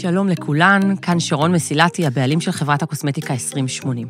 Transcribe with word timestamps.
שלום 0.00 0.28
לכולן, 0.28 0.96
כאן 1.02 1.20
שרון 1.20 1.52
מסילתי, 1.52 2.06
הבעלים 2.06 2.40
של 2.40 2.52
חברת 2.52 2.82
הקוסמטיקה 2.82 3.32
2080. 3.32 4.08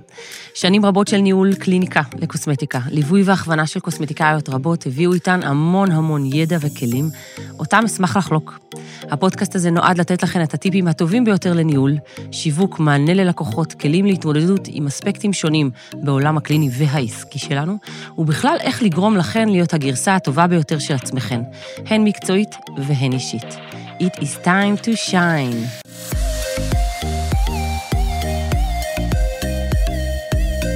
שנים 0.55 0.85
רבות 0.85 1.09
של 1.09 1.17
ניהול 1.17 1.55
קליניקה 1.55 2.03
לקוסמטיקה, 2.19 2.81
ליווי 2.91 3.23
והכוונה 3.23 3.67
של 3.67 3.81
קוסמטיקאיות 3.81 4.49
רבות 4.49 4.87
הביאו 4.87 5.13
איתן 5.13 5.41
המון 5.43 5.91
המון 5.91 6.27
ידע 6.27 6.57
וכלים, 6.61 7.11
אותם 7.59 7.83
אשמח 7.87 8.17
לחלוק. 8.17 8.59
הפודקאסט 9.03 9.55
הזה 9.55 9.71
נועד 9.71 9.99
לתת 9.99 10.23
לכן 10.23 10.43
את 10.43 10.55
הטיפים 10.55 10.89
הטובים 10.89 11.25
ביותר 11.25 11.53
לניהול, 11.53 11.95
שיווק, 12.33 12.79
מענה 12.79 13.15
ללקוחות, 13.15 13.73
כלים 13.73 14.07
להתמודדות 14.07 14.69
עם 14.69 14.87
אספקטים 14.87 15.33
שונים 15.33 15.71
בעולם 15.95 16.37
הקליני 16.37 16.71
והעסקי 16.73 17.39
שלנו, 17.39 17.79
ובכלל 18.19 18.57
איך 18.61 18.83
לגרום 18.83 19.17
לכן 19.17 19.49
להיות 19.49 19.75
הגרסה 19.75 20.15
הטובה 20.15 20.47
ביותר 20.47 20.79
של 20.79 20.95
עצמכן, 20.95 21.41
הן 21.87 22.05
מקצועית 22.05 22.51
והן 22.77 23.13
אישית. 23.13 23.57
It 24.01 24.23
is 24.23 24.33
time 24.45 24.77
to 24.87 24.93
shine. 25.11 25.85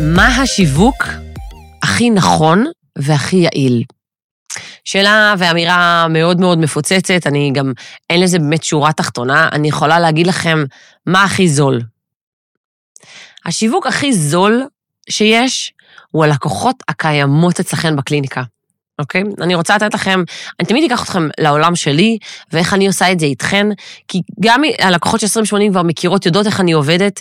מה 0.01 0.27
השיווק 0.27 1.05
הכי 1.83 2.11
נכון 2.11 2.65
והכי 2.99 3.37
יעיל? 3.37 3.85
שאלה 4.85 5.35
ואמירה 5.39 6.07
מאוד 6.09 6.41
מאוד 6.41 6.59
מפוצצת, 6.59 7.27
אני 7.27 7.51
גם, 7.55 7.73
אין 8.11 8.21
לזה 8.21 8.39
באמת 8.39 8.65
שורה 8.65 8.93
תחתונה, 8.93 9.49
אני 9.53 9.69
יכולה 9.69 10.01
להגיד 10.01 10.27
לכם 10.27 10.65
מה 11.07 11.25
הכי 11.25 11.49
זול. 11.49 11.81
השיווק 13.45 13.87
הכי 13.87 14.13
זול 14.13 14.63
שיש 15.11 15.73
הוא 16.11 16.25
הלקוחות 16.25 16.77
הקיימות 16.89 17.61
אצלכם 17.61 17.97
בקליניקה. 17.97 18.43
אוקיי? 18.99 19.23
אני 19.41 19.55
רוצה 19.55 19.77
לתת 19.77 19.95
לכם, 19.95 20.23
אני 20.61 20.69
תמיד 20.69 20.93
אקח 20.93 21.03
אתכם 21.03 21.29
לעולם 21.41 21.77
שלי, 21.77 22.19
ואיך 22.53 22.75
אני 22.75 22.87
עושה 22.87 23.13
את 23.13 23.21
זה 23.21 23.27
איתכן, 23.27 23.67
כי 24.09 24.21
גם 24.41 24.63
הלקוחות 24.79 25.21
של 25.21 25.27
2080 25.27 25.73
כבר 25.73 25.83
מכירות, 25.83 26.27
יודעות 26.27 26.47
איך 26.47 26.61
אני 26.61 26.73
עובדת, 26.73 27.21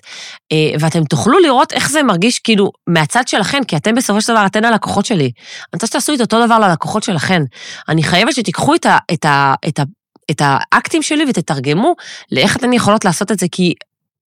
אה, 0.52 0.58
ואתם 0.80 1.04
תוכלו 1.04 1.40
לראות 1.40 1.74
איך 1.74 1.90
זה 1.90 2.04
מרגיש 2.04 2.40
כאילו 2.40 2.72
מהצד 2.88 3.28
שלכן, 3.28 3.64
כי 3.64 3.78
אתם 3.78 3.96
בסופו 3.96 4.22
של 4.22 4.34
דבר, 4.34 4.46
אתן 4.46 4.66
הלקוחות 4.66 5.06
שלי. 5.06 5.24
אני 5.24 5.74
רוצה 5.74 5.88
שתעשו 5.88 6.14
את 6.14 6.22
אותו 6.22 6.46
דבר 6.46 6.60
ללקוחות 6.60 7.04
שלכן. 7.04 7.42
אני 7.90 8.04
חייבת 8.04 8.36
שתיקחו 8.36 8.76
את, 8.76 8.86
ה, 8.86 8.98
את, 9.14 9.26
ה, 9.26 9.54
את, 9.68 9.80
ה, 9.80 9.84
את 10.32 10.42
האקטים 10.46 11.02
שלי 11.02 11.26
ותתרגמו 11.30 11.96
לאיך 12.32 12.58
אתן 12.58 12.74
יכולות 12.74 13.06
לעשות 13.06 13.32
את 13.32 13.40
זה, 13.40 13.46
כי 13.52 13.74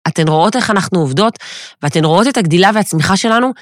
אתן 0.08 0.28
רואות 0.28 0.56
איך 0.56 0.70
אנחנו 0.70 1.00
עובדות, 1.00 1.38
ואתן 1.82 2.04
רואות 2.04 2.28
את 2.28 2.36
הגדילה 2.36 2.70
והצמיחה 2.74 3.16
שלנו, 3.16 3.52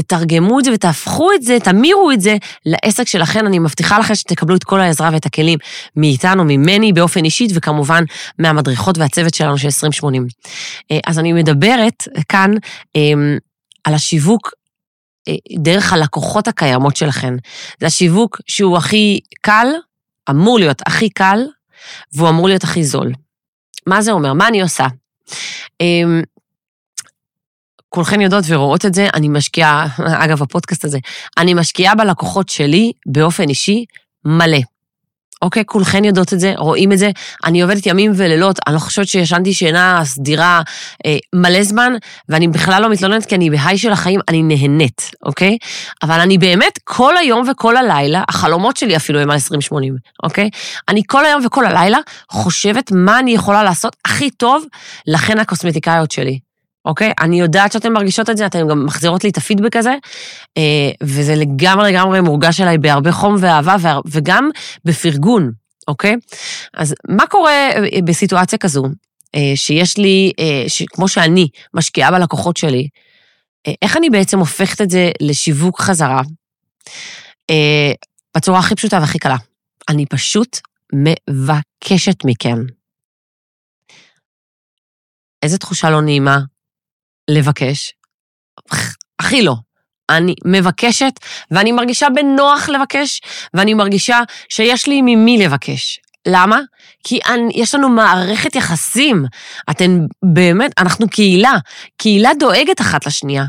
תתרגמו 0.00 0.58
את 0.58 0.64
זה 0.64 0.70
ותהפכו 0.74 1.32
את 1.32 1.42
זה, 1.42 1.58
תמירו 1.60 2.10
את 2.10 2.20
זה 2.20 2.36
לעסק 2.66 3.06
שלכם. 3.06 3.46
אני 3.46 3.58
מבטיחה 3.58 3.98
לכם 3.98 4.14
שתקבלו 4.14 4.56
את 4.56 4.64
כל 4.64 4.80
העזרה 4.80 5.10
ואת 5.12 5.26
הכלים 5.26 5.58
מאיתנו, 5.96 6.44
ממני 6.44 6.92
באופן 6.92 7.24
אישית, 7.24 7.50
וכמובן 7.54 8.04
מהמדריכות 8.38 8.98
והצוות 8.98 9.34
שלנו 9.34 9.58
של 9.58 9.66
2080. 9.66 10.26
אה, 10.90 10.98
אז 11.06 11.18
אני 11.18 11.32
מדברת 11.32 12.08
כאן 12.28 12.50
אמ, 12.94 13.38
על 13.84 13.94
השיווק 13.94 14.50
אה, 15.28 15.34
דרך 15.58 15.92
הלקוחות 15.92 16.48
הקיימות 16.48 16.96
שלכם. 16.96 17.36
זה 17.80 17.86
השיווק 17.86 18.40
שהוא 18.46 18.76
הכי 18.76 19.20
קל, 19.40 19.66
אמור 20.30 20.58
להיות 20.58 20.82
הכי 20.86 21.10
קל, 21.10 21.40
והוא 22.14 22.28
אמור 22.28 22.48
להיות 22.48 22.64
הכי 22.64 22.84
זול. 22.84 23.12
מה 23.86 24.02
זה 24.02 24.12
אומר? 24.12 24.32
מה 24.32 24.48
אני 24.48 24.62
עושה? 24.62 24.86
כולכן 27.96 28.20
יודעות 28.20 28.44
ורואות 28.48 28.86
את 28.86 28.94
זה, 28.94 29.08
אני 29.14 29.28
משקיעה, 29.28 29.86
אגב, 30.24 30.42
הפודקאסט 30.42 30.84
הזה, 30.84 30.98
אני 31.38 31.54
משקיעה 31.54 31.94
בלקוחות 31.94 32.48
שלי 32.48 32.92
באופן 33.06 33.48
אישי 33.48 33.84
מלא. 34.24 34.58
אוקיי, 35.42 35.62
כולכן 35.66 36.04
יודעות 36.04 36.32
את 36.32 36.40
זה, 36.40 36.52
רואים 36.56 36.92
את 36.92 36.98
זה. 36.98 37.10
אני 37.44 37.62
עובדת 37.62 37.86
ימים 37.86 38.12
ולילות, 38.14 38.58
אני 38.66 38.74
לא 38.74 38.78
חושבת 38.78 39.08
שישנתי 39.08 39.54
שינה 39.54 40.00
סדירה 40.04 40.62
אה, 41.06 41.16
מלא 41.34 41.62
זמן, 41.62 41.92
ואני 42.28 42.48
בכלל 42.48 42.82
לא 42.82 42.88
מתלוננת 42.88 43.26
כי 43.26 43.34
אני 43.34 43.50
בהיי 43.50 43.78
של 43.78 43.92
החיים, 43.92 44.20
אני 44.28 44.42
נהנית, 44.42 45.10
אוקיי? 45.22 45.58
אבל 46.02 46.20
אני 46.20 46.38
באמת 46.38 46.78
כל 46.84 47.16
היום 47.16 47.48
וכל 47.50 47.76
הלילה, 47.76 48.22
החלומות 48.28 48.76
שלי 48.76 48.96
אפילו 48.96 49.20
הם 49.20 49.30
על 49.30 49.34
2080, 49.34 49.96
אוקיי? 50.22 50.50
אני 50.88 51.02
כל 51.06 51.24
היום 51.24 51.46
וכל 51.46 51.66
הלילה 51.66 51.98
חושבת 52.30 52.92
מה 52.92 53.18
אני 53.18 53.30
יכולה 53.30 53.62
לעשות 53.62 53.96
הכי 54.04 54.30
טוב 54.30 54.64
לכן 55.06 55.38
הקוסמטיקאיות 55.38 56.10
שלי. 56.10 56.45
אוקיי? 56.86 57.12
אני 57.20 57.40
יודעת 57.40 57.72
שאתן 57.72 57.92
מרגישות 57.92 58.30
את 58.30 58.36
זה, 58.36 58.46
אתן 58.46 58.68
גם 58.68 58.86
מחזירות 58.86 59.24
לי 59.24 59.30
את 59.30 59.36
הפידבק 59.36 59.76
הזה, 59.76 59.94
אה, 60.56 60.90
וזה 61.02 61.34
לגמרי 61.34 61.92
לגמרי 61.92 62.20
מורגש 62.20 62.60
אליי 62.60 62.78
בהרבה 62.78 63.12
חום 63.12 63.36
ואהבה, 63.40 63.76
וגם 64.06 64.50
בפרגון, 64.84 65.52
אוקיי? 65.88 66.16
אז 66.74 66.94
מה 67.08 67.26
קורה 67.26 67.52
אה, 67.52 68.02
בסיטואציה 68.04 68.58
כזו, 68.58 68.84
אה, 69.34 69.52
שיש 69.54 69.98
לי, 69.98 70.32
כמו 70.88 71.08
שאני 71.08 71.48
משקיעה 71.74 72.10
בלקוחות 72.10 72.56
שלי, 72.56 72.88
איך 73.82 73.96
אני 73.96 74.10
בעצם 74.10 74.38
הופכת 74.38 74.80
את 74.80 74.90
זה 74.90 75.10
לשיווק 75.20 75.80
חזרה? 75.80 76.22
בצורה 78.36 78.58
הכי 78.58 78.74
פשוטה 78.74 78.98
והכי 79.00 79.18
קלה. 79.18 79.36
אני 79.88 80.06
פשוט 80.06 80.60
מבקשת 80.92 82.24
מכם. 82.24 82.58
איזה 85.42 85.58
תחושה 85.58 85.90
לא 85.90 86.00
נעימה 86.00 86.38
לבקש, 87.30 87.92
הכי 89.18 89.42
לא. 89.42 89.54
אני 90.10 90.34
מבקשת, 90.44 91.12
ואני 91.50 91.72
מרגישה 91.72 92.06
בנוח 92.14 92.68
לבקש, 92.68 93.20
ואני 93.54 93.74
מרגישה 93.74 94.20
שיש 94.48 94.86
לי 94.86 95.02
ממי 95.02 95.38
לבקש. 95.38 96.00
למה? 96.28 96.60
כי 97.04 97.18
אני, 97.28 97.52
יש 97.54 97.74
לנו 97.74 97.88
מערכת 97.88 98.56
יחסים. 98.56 99.24
אתן 99.70 100.00
באמת, 100.34 100.72
אנחנו 100.78 101.08
קהילה. 101.08 101.54
קהילה 101.96 102.30
דואגת 102.38 102.80
אחת 102.80 103.06
לשנייה. 103.06 103.44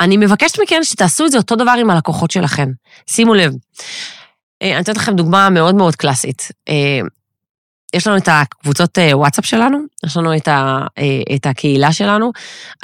אני 0.00 0.16
מבקשת 0.16 0.60
מכן 0.60 0.84
שתעשו 0.84 1.26
את 1.26 1.30
זה 1.30 1.38
אותו 1.38 1.56
דבר 1.56 1.74
עם 1.80 1.90
הלקוחות 1.90 2.30
שלכם. 2.30 2.68
שימו 3.10 3.34
לב. 3.34 3.52
אה, 4.62 4.72
אני 4.72 4.80
אתן 4.80 4.92
לכם 4.92 5.16
דוגמה 5.16 5.50
מאוד 5.50 5.74
מאוד 5.74 5.96
קלאסית. 5.96 6.48
יש 7.94 8.06
לנו 8.06 8.16
את 8.16 8.28
הקבוצות 8.28 8.98
אה, 8.98 9.18
וואטסאפ 9.18 9.46
שלנו, 9.46 9.78
יש 10.06 10.16
לנו 10.16 10.36
את, 10.36 10.48
ה, 10.48 10.86
אה, 10.98 11.34
את 11.36 11.46
הקהילה 11.46 11.92
שלנו. 11.92 12.32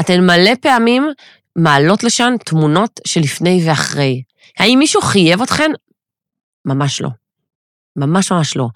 אתן 0.00 0.20
מלא 0.20 0.50
פעמים 0.60 1.08
מעלות 1.56 2.04
לשם 2.04 2.32
תמונות 2.44 3.00
של 3.06 3.20
לפני 3.20 3.62
ואחרי. 3.66 4.22
האם 4.58 4.78
מישהו 4.78 5.02
חייב 5.02 5.42
אתכן? 5.42 5.70
ממש 6.64 7.00
לא. 7.00 7.08
ממש 7.96 8.32
ממש 8.32 8.56
לא. 8.56 8.68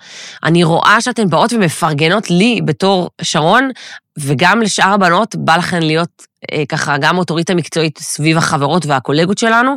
אני 0.45 0.65
רואה 0.65 1.01
שאתן 1.01 1.31
באות 1.31 1.53
ומפרגנות 1.53 2.31
לי 2.31 2.61
בתור 2.65 3.11
שרון, 3.23 3.71
וגם 4.19 4.63
לשאר 4.63 4.93
הבנות 4.93 5.37
בא 5.37 5.57
לכן 5.57 5.83
להיות 5.83 6.27
אה, 6.53 6.63
ככה 6.69 6.97
גם 7.01 7.19
אוטוריטה 7.19 7.55
מקצועית 7.55 7.99
סביב 7.99 8.37
החברות 8.37 8.87
והקולגות 8.87 9.39
שלנו, 9.39 9.77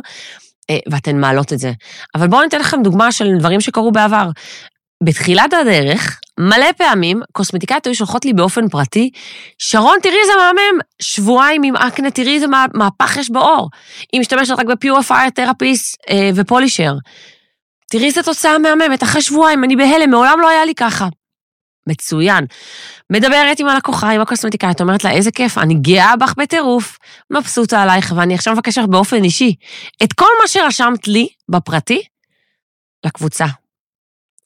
אה, 0.70 0.78
ואתן 0.90 1.20
מעלות 1.20 1.52
את 1.52 1.58
זה. 1.58 1.72
אבל 2.14 2.26
בואו 2.26 2.42
ניתן 2.42 2.60
לכם 2.60 2.82
דוגמה 2.82 3.12
של 3.12 3.38
דברים 3.38 3.60
שקרו 3.60 3.92
בעבר. 3.92 4.30
בתחילת 5.04 5.52
הדרך, 5.52 6.20
מלא 6.40 6.72
פעמים 6.76 7.22
קוסמטיקאיות 7.32 7.86
היו 7.86 7.94
שולחות 7.94 8.24
לי 8.24 8.32
באופן 8.32 8.68
פרטי, 8.68 9.10
שרון, 9.58 9.98
תראי 10.02 10.16
איזה 10.22 10.32
מהמם, 10.36 10.78
שבועיים 11.02 11.62
עם 11.62 11.76
אקנה, 11.76 12.10
תראי 12.10 12.34
איזה 12.34 12.46
מהפך 12.74 13.16
יש 13.16 13.30
בעור. 13.30 13.70
היא 14.12 14.20
משתמשת 14.20 14.54
רק 14.58 14.66
ב 14.66 14.72
Purifier, 14.72 15.30
תרפיס 15.30 15.96
אה, 16.10 16.30
ו 16.34 16.40
Polisher. 16.40 16.94
תראי 17.90 18.06
איזה 18.06 18.22
תוצאה 18.22 18.58
מהממת, 18.58 19.02
אחרי 19.02 19.22
שבועיים, 19.22 19.64
אני 19.64 19.76
בהלם, 19.76 20.10
מעולם 20.10 20.40
לא 20.40 20.48
היה 20.48 20.64
לי 20.64 20.74
ככה. 20.74 21.08
מצוין. 21.86 22.46
מדברת 23.10 23.60
עם 23.60 23.68
הלקוחה, 23.68 24.10
עם 24.10 24.20
הקוסמטיקאית, 24.20 24.80
אומרת 24.80 25.04
לה, 25.04 25.10
איזה 25.10 25.30
כיף, 25.30 25.58
אני 25.58 25.74
גאה 25.74 26.16
בך 26.16 26.34
בטירוף, 26.38 26.98
מבסוטה 27.30 27.82
עלייך, 27.82 28.12
ואני 28.16 28.34
עכשיו 28.34 28.54
מבקשת 28.54 28.82
באופן 28.88 29.24
אישי 29.24 29.54
את 30.02 30.12
כל 30.12 30.30
מה 30.42 30.48
שרשמת 30.48 31.08
לי 31.08 31.28
בפרטי, 31.48 32.02
לקבוצה. 33.06 33.46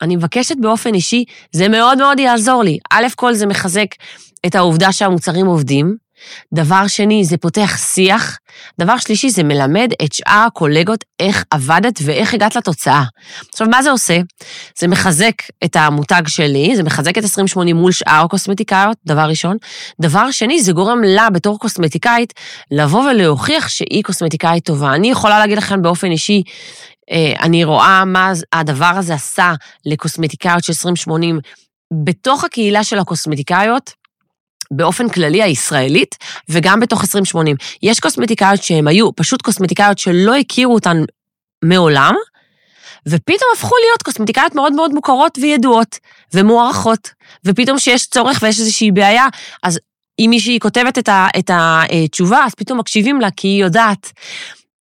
אני 0.02 0.16
מבקשת 0.16 0.56
באופן 0.60 0.94
אישי, 0.94 1.24
זה 1.52 1.68
מאוד 1.68 1.98
מאוד 1.98 2.20
יעזור 2.20 2.62
לי. 2.62 2.78
א' 2.90 3.06
כל 3.16 3.34
זה 3.34 3.46
מחזק 3.46 3.86
את 4.46 4.54
העובדה 4.54 4.92
שהמוצרים 4.92 5.46
עובדים. 5.46 6.08
דבר 6.54 6.86
שני, 6.86 7.24
זה 7.24 7.36
פותח 7.36 7.76
שיח. 7.94 8.38
דבר 8.80 8.96
שלישי, 8.96 9.30
זה 9.30 9.42
מלמד 9.42 9.92
את 10.04 10.12
שאר 10.12 10.44
הקולגות 10.46 11.04
איך 11.20 11.44
עבדת 11.50 12.00
ואיך 12.04 12.34
הגעת 12.34 12.56
לתוצאה. 12.56 13.04
עכשיו, 13.52 13.66
מה 13.70 13.82
זה 13.82 13.90
עושה? 13.90 14.18
זה 14.78 14.88
מחזק 14.88 15.34
את 15.64 15.76
המותג 15.76 16.22
שלי, 16.26 16.76
זה 16.76 16.82
מחזק 16.82 17.18
את 17.18 17.22
2080 17.22 17.76
מול 17.76 17.92
שאר 17.92 18.24
הקוסמטיקאיות, 18.24 18.96
דבר 19.06 19.22
ראשון. 19.28 19.56
דבר 20.00 20.30
שני, 20.30 20.62
זה 20.62 20.72
גורם 20.72 21.02
לה, 21.04 21.30
בתור 21.30 21.58
קוסמטיקאית, 21.58 22.34
לבוא 22.70 23.10
ולהוכיח 23.10 23.68
שהיא 23.68 24.02
קוסמטיקאית 24.04 24.64
טובה. 24.64 24.94
אני 24.94 25.10
יכולה 25.10 25.38
להגיד 25.38 25.58
לכם 25.58 25.82
באופן 25.82 26.10
אישי, 26.10 26.42
אני 27.40 27.64
רואה 27.64 28.04
מה 28.04 28.32
הדבר 28.52 28.92
הזה 28.96 29.14
עשה 29.14 29.52
לקוסמטיקאיות 29.86 30.64
של 30.64 30.72
2080 30.72 31.40
בתוך 32.04 32.44
הקהילה 32.44 32.84
של 32.84 32.98
הקוסמטיקאיות, 32.98 33.92
באופן 34.70 35.08
כללי 35.08 35.42
הישראלית, 35.42 36.14
וגם 36.48 36.80
בתוך 36.80 37.00
2080. 37.00 37.56
יש 37.82 38.00
קוסמטיקאיות 38.00 38.62
שהן 38.62 38.88
היו 38.88 39.16
פשוט 39.16 39.42
קוסמטיקאיות 39.42 39.98
שלא 39.98 40.36
הכירו 40.36 40.74
אותן 40.74 41.04
מעולם, 41.64 42.14
ופתאום 43.08 43.50
הפכו 43.54 43.74
להיות 43.86 44.02
קוסמטיקאיות 44.02 44.54
מאוד 44.54 44.72
מאוד 44.72 44.94
מוכרות 44.94 45.38
וידועות 45.42 45.98
ומוערכות, 46.34 47.10
ופתאום 47.44 47.78
שיש 47.78 48.06
צורך 48.06 48.38
ויש 48.42 48.60
איזושהי 48.60 48.90
בעיה, 48.90 49.26
אז 49.62 49.78
אם 50.18 50.26
מישהי 50.30 50.60
כותבת 50.60 50.98
את, 50.98 51.08
ה, 51.08 51.26
את 51.38 51.50
התשובה, 51.54 52.44
אז 52.44 52.54
פתאום 52.54 52.78
מקשיבים 52.78 53.20
לה 53.20 53.30
כי 53.30 53.48
היא 53.48 53.62
יודעת. 53.62 54.12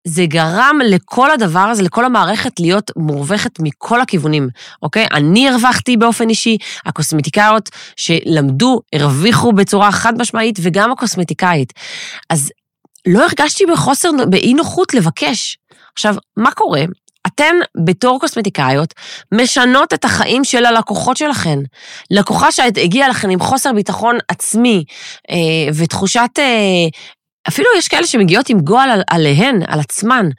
זה 0.08 0.26
גרם 0.26 0.80
לכל 0.86 1.32
הדבר 1.32 1.60
הזה, 1.60 1.84
לכל 1.84 2.06
המערכת 2.06 2.60
להיות 2.60 2.92
מורווחת 2.96 3.52
מכל 3.60 4.02
הכיוונים, 4.02 4.50
אוקיי? 4.84 5.08
אני 5.14 5.50
הרווחתי 5.50 5.98
באופן 5.98 6.30
אישי, 6.30 6.58
הקוסמטיקאיות 6.86 7.70
שלמדו, 7.96 8.82
הרוויחו 8.96 9.54
בצורה 9.54 9.92
חד 9.92 10.14
משמעית, 10.22 10.60
וגם 10.62 10.92
הקוסמטיקאית. 10.92 11.74
אז 12.30 12.52
לא 13.08 13.24
הרגשתי 13.24 13.66
בחוסר, 13.66 14.10
באי 14.30 14.54
נוחות 14.54 14.94
לבקש. 14.94 15.58
עכשיו, 15.94 16.16
מה 16.38 16.52
קורה? 16.52 16.84
אתן 17.28 17.56
בתור 17.86 18.20
קוסמטיקאיות 18.20 18.94
משנות 19.32 19.94
את 19.94 20.06
החיים 20.06 20.44
של 20.44 20.66
הלקוחות 20.66 21.18
שלכן. 21.18 21.60
לקוחה 22.12 22.52
שהגיעה 22.52 23.10
לכן 23.10 23.30
עם 23.30 23.40
חוסר 23.40 23.74
ביטחון 23.74 24.18
עצמי 24.28 24.84
אה, 25.30 25.36
ותחושת... 25.76 26.40
אה, 26.40 26.44
אפילו 27.48 27.68
יש 27.78 27.88
כאלה 27.88 28.08
שמגיעות 28.08 28.50
עם 28.50 28.60
גועל 28.60 28.90
על, 28.90 29.02
עליהן, 29.10 29.62
על 29.68 29.80
עצמן. 29.80 30.30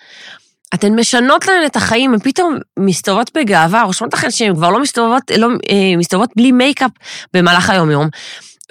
אתן 0.75 0.95
משנות 0.95 1.47
להן 1.47 1.67
את 1.67 1.77
החיים, 1.77 2.13
הן 2.13 2.19
פתאום 2.19 2.59
מסתובבות 2.79 3.31
בגאווה, 3.35 3.83
רושמות 3.83 4.15
לכן 4.15 4.31
שהן 4.31 4.55
כבר 4.55 4.71
לא 4.71 4.81
מסתובבות, 4.81 5.23
לא, 5.39 5.49
אה, 5.49 5.97
מסתובבות 5.97 6.31
בלי 6.37 6.53
מייקאפ 6.53 6.91
במהלך 7.33 7.71
היום-יום, 7.71 8.09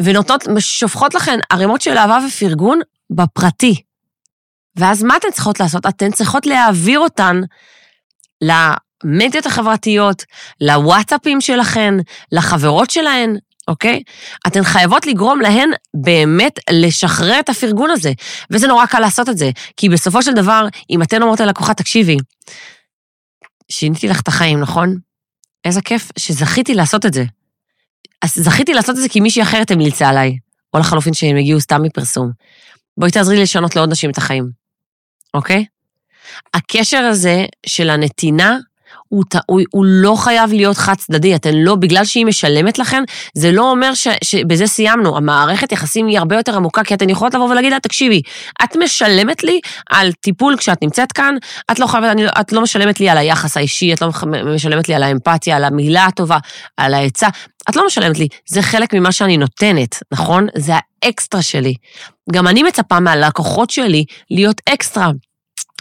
ונותנות, 0.01 0.43
שופכות 0.59 1.15
לכן 1.15 1.39
ערימות 1.51 1.81
של 1.81 1.97
אהבה 1.97 2.19
ופרגון 2.27 2.79
בפרטי. 3.09 3.81
ואז 4.75 5.03
מה 5.03 5.17
אתן 5.17 5.31
צריכות 5.31 5.59
לעשות? 5.59 5.85
אתן 5.85 6.11
צריכות 6.11 6.45
להעביר 6.45 6.99
אותן 6.99 7.41
למדיות 8.41 9.45
החברתיות, 9.45 10.23
לוואטסאפים 10.61 11.41
שלכן, 11.41 11.93
לחברות 12.31 12.89
שלהן, 12.89 13.37
אוקיי? 13.67 14.03
אתן 14.47 14.63
חייבות 14.63 15.05
לגרום 15.05 15.41
להן 15.41 15.69
באמת 15.93 16.59
לשחרר 16.71 17.39
את 17.39 17.49
הפרגון 17.49 17.89
הזה. 17.89 18.11
וזה 18.51 18.67
נורא 18.67 18.85
קל 18.85 18.99
לעשות 18.99 19.29
את 19.29 19.37
זה, 19.37 19.49
כי 19.77 19.89
בסופו 19.89 20.23
של 20.23 20.33
דבר, 20.33 20.67
אם 20.89 21.01
אתן 21.01 21.21
אומרות 21.21 21.39
ללקוחה, 21.39 21.73
תקשיבי, 21.73 22.17
שיניתי 23.71 24.07
לך 24.07 24.21
את 24.21 24.27
החיים, 24.27 24.59
נכון? 24.59 24.97
איזה 25.65 25.81
כיף 25.81 26.11
שזכיתי 26.19 26.73
לעשות 26.73 27.05
את 27.05 27.13
זה. 27.13 27.23
אז 28.21 28.33
זכיתי 28.35 28.73
לעשות 28.73 28.95
את 28.95 29.01
זה 29.01 29.09
כי 29.09 29.19
מישהי 29.19 29.41
אחרת 29.41 29.71
המליצה 29.71 30.09
עליי, 30.09 30.37
או 30.73 30.79
לחלופין 30.79 31.13
שהם 31.13 31.37
הגיעו 31.37 31.61
סתם 31.61 31.81
מפרסום. 31.81 32.31
בואי 32.97 33.11
תעזרי 33.11 33.35
לי 33.35 33.43
לשנות 33.43 33.75
לעוד 33.75 33.91
נשים 33.91 34.09
את 34.09 34.17
החיים, 34.17 34.49
אוקיי? 35.33 35.65
הקשר 36.53 36.97
הזה 36.97 37.45
של 37.65 37.89
הנתינה, 37.89 38.57
הוא, 39.07 39.23
הוא, 39.45 39.61
הוא 39.71 39.85
לא 39.85 40.15
חייב 40.17 40.53
להיות 40.53 40.77
חד 40.77 40.93
צדדי, 40.93 41.35
אתן 41.35 41.53
לא, 41.53 41.75
בגלל 41.75 42.05
שהיא 42.05 42.25
משלמת 42.25 42.79
לכן, 42.79 43.03
זה 43.33 43.51
לא 43.51 43.71
אומר 43.71 43.93
ש, 43.93 44.07
שבזה 44.23 44.67
סיימנו. 44.67 45.17
המערכת 45.17 45.71
יחסים 45.71 46.07
היא 46.07 46.19
הרבה 46.19 46.35
יותר 46.35 46.55
עמוקה, 46.55 46.83
כי 46.83 46.93
אתן 46.93 47.09
יכולות 47.09 47.33
לבוא 47.33 47.49
ולהגיד 47.49 47.71
לה, 47.71 47.79
תקשיבי, 47.79 48.21
את 48.63 48.75
משלמת 48.75 49.43
לי 49.43 49.59
על 49.89 50.11
טיפול 50.11 50.57
כשאת 50.57 50.81
נמצאת 50.81 51.11
כאן, 51.11 51.35
את 51.71 51.79
לא 51.79 51.87
חייבת, 51.87 52.11
אני, 52.11 52.25
את 52.41 52.53
לא 52.53 52.61
משלמת 52.61 52.99
לי 52.99 53.09
על 53.09 53.17
היחס 53.17 53.57
האישי, 53.57 53.93
את 53.93 54.01
לא 54.01 54.09
משלמת 54.55 54.89
לי 54.89 54.95
על 54.95 55.03
האמפתיה, 55.03 55.55
על 55.55 55.63
המילה 55.63 56.05
הטובה, 56.05 56.37
על 56.77 56.93
העצה, 56.93 57.27
את 57.69 57.75
לא 57.75 57.85
משלמת 57.85 58.19
לי, 58.19 58.27
זה 58.49 58.61
חלק 58.61 58.93
ממה 58.93 59.11
שאני 59.11 59.37
נותנת, 59.37 59.95
נכון? 60.11 60.47
זה 60.55 60.73
האקסטרה 61.03 61.41
שלי. 61.41 61.73
גם 62.31 62.47
אני 62.47 62.63
מצפה 62.63 62.99
מהלקוחות 62.99 63.69
שלי 63.69 64.05
להיות 64.31 64.61
אקסטרה. 64.69 65.11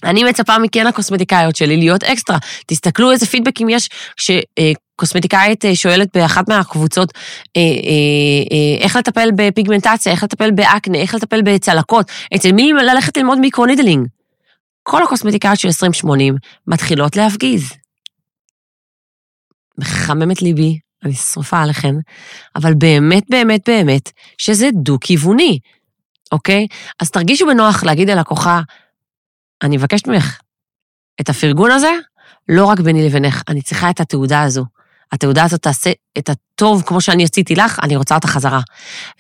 אני 0.05 0.25
מצפה 0.25 0.59
מכן 0.59 0.87
הקוסמטיקאיות 0.87 1.57
שלי 1.57 1.77
להיות 1.77 2.05
אקסטרה. 2.05 2.39
תסתכלו 2.67 3.13
איזה 3.13 3.27
פידבקים 3.27 3.69
יש 3.69 3.89
שקוסמטיקאית 4.17 5.65
אה, 5.65 5.77
שואלת 5.77 6.09
באחת 6.17 6.49
מהקבוצות 6.49 7.13
אה, 7.57 7.61
אה, 7.63 8.85
איך 8.85 8.97
לטפל 8.97 9.29
בפיגמנטציה, 9.37 10.13
איך 10.13 10.25
לטפל 10.25 10.51
באקנה, 10.51 10.99
איך 10.99 11.15
לטפל 11.15 11.43
בצלקות, 11.43 12.11
אצל 12.35 12.53
מי 12.53 12.73
ללכת 12.73 13.17
ללמוד 13.17 13.39
microneedling. 13.39 14.07
כל 14.83 15.03
הקוסמטיקאיות 15.03 15.59
של 15.59 15.69
2080 15.69 16.37
מתחילות 16.67 17.17
להפגיז. 17.17 17.73
מחמם 19.79 20.31
את 20.31 20.43
ליבי, 20.43 20.79
אני 21.05 21.15
שרופה 21.15 21.63
עליכן, 21.63 21.95
אבל 22.57 22.75
באמת, 22.75 23.23
באמת, 23.29 23.61
באמת, 23.69 24.11
שזה 24.39 24.69
דו-כיווני, 24.75 25.59
אוקיי? 26.33 26.67
אז 27.01 27.11
תרגישו 27.11 27.47
בנוח 27.47 27.85
להגיד 27.85 28.11
ללקוחה, 28.11 28.61
אני 29.63 29.77
מבקשת 29.77 30.09
ממך 30.09 30.41
את 31.21 31.29
הפרגון 31.29 31.71
הזה, 31.71 31.93
לא 32.49 32.65
רק 32.65 32.81
ביני 32.81 33.07
לבינך, 33.07 33.43
אני 33.49 33.63
צריכה 33.63 33.91
את 33.91 34.01
התעודה 34.01 34.43
הזו. 34.43 34.65
התעודה 35.13 35.45
הזאת 35.45 35.63
תעשה 35.63 35.91
את 36.19 36.31
הטוב 36.31 36.83
כמו 36.87 37.01
שאני 37.01 37.25
עשיתי 37.25 37.55
לך, 37.55 37.79
אני 37.83 37.97
רוצה 37.97 38.15
אותה 38.15 38.29
חזרה. 38.29 38.61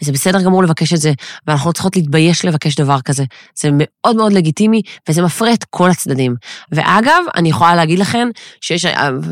וזה 0.02 0.12
בסדר 0.12 0.42
גמור 0.42 0.62
לבקש 0.62 0.92
את 0.92 1.00
זה, 1.00 1.12
ואנחנו 1.46 1.70
לא 1.70 1.72
צריכות 1.72 1.96
להתבייש 1.96 2.44
לבקש 2.44 2.74
דבר 2.74 3.00
כזה. 3.00 3.24
זה 3.54 3.68
מאוד 3.72 4.16
מאוד 4.16 4.32
לגיטימי, 4.32 4.82
וזה 5.08 5.22
מפרה 5.22 5.52
את 5.52 5.64
כל 5.70 5.90
הצדדים. 5.90 6.34
ואגב, 6.72 7.24
אני 7.36 7.48
יכולה 7.48 7.74
להגיד 7.74 7.98
לכם, 7.98 8.28
שיש, 8.60 8.86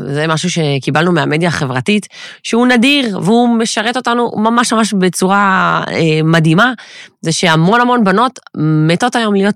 זה 0.05 0.27
משהו 0.27 0.49
שקיבלנו 0.49 1.11
מהמדיה 1.11 1.49
החברתית, 1.49 2.07
שהוא 2.43 2.67
נדיר, 2.67 3.19
והוא 3.23 3.57
משרת 3.57 3.97
אותנו 3.97 4.31
ממש 4.35 4.73
ממש 4.73 4.93
בצורה 4.93 5.83
אה, 5.87 6.23
מדהימה, 6.23 6.73
זה 7.21 7.31
שהמון 7.31 7.81
המון 7.81 8.03
בנות 8.03 8.39
מתות 8.87 9.15
היום 9.15 9.33
להיות 9.33 9.55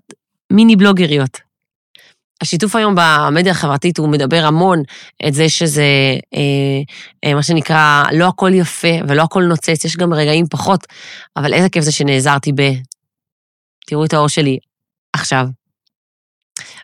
מיני 0.52 0.76
בלוגריות. 0.76 1.48
השיתוף 2.42 2.76
היום 2.76 2.96
במדיה 2.98 3.52
החברתית, 3.52 3.98
הוא 3.98 4.10
מדבר 4.10 4.46
המון 4.46 4.82
את 5.28 5.34
זה 5.34 5.50
שזה 5.50 5.84
אה, 6.34 6.82
אה, 7.26 7.34
מה 7.34 7.44
שנקרא, 7.44 8.04
לא 8.14 8.28
הכל 8.28 8.52
יפה 8.54 8.88
ולא 9.08 9.22
הכל 9.22 9.44
נוצץ, 9.44 9.86
יש 9.86 9.98
גם 9.98 10.14
רגעים 10.14 10.48
פחות, 10.48 10.88
אבל 11.38 11.54
איזה 11.54 11.70
כיף 11.70 11.84
זה 11.84 11.92
שנעזרתי 11.92 12.52
ב... 12.56 12.62
תראו 13.88 14.06
את 14.06 14.14
האור 14.14 14.28
שלי 14.28 14.58
עכשיו. 15.14 15.48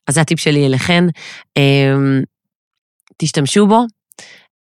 אז 0.07 0.15
זה 0.15 0.21
הטיפ 0.21 0.39
שלי 0.39 0.65
אליכן. 0.65 1.03
אה, 1.57 1.93
תשתמשו 3.17 3.67
בו, 3.67 3.85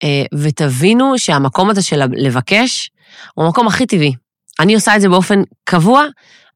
אה, 0.03 0.23
ותבינו 0.43 1.19
שהמקום 1.19 1.69
הזה 1.69 1.81
של 1.81 2.01
לבקש 2.11 2.91
הוא 3.33 3.45
המקום 3.45 3.67
הכי 3.67 3.85
טבעי. 3.85 4.13
אני 4.59 4.75
עושה 4.75 4.95
את 4.95 5.01
זה 5.01 5.09
באופן 5.09 5.41
קבוע, 5.63 6.05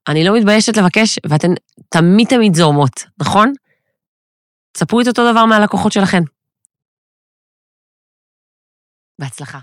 אני 0.07 0.23
לא 0.23 0.37
מתביישת 0.37 0.77
לבקש, 0.77 1.19
ואתן 1.29 1.47
תמיד 1.89 2.27
תמיד 2.27 2.55
זורמות, 2.55 3.05
נכון? 3.19 3.53
תספרו 4.71 5.01
את 5.01 5.07
אותו 5.07 5.31
דבר 5.31 5.45
מהלקוחות 5.45 5.91
שלכן. 5.91 6.23
בהצלחה. 9.19 9.59